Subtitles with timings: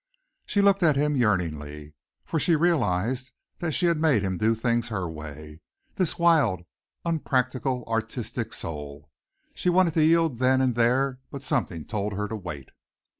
[0.47, 1.93] She looked at him yearningly,
[2.25, 5.61] for she realized that she had made him do things her way
[5.93, 6.63] this wild,
[7.05, 9.11] unpractical, artistic soul.
[9.53, 12.69] She wanted to yield then and there but something told her to wait.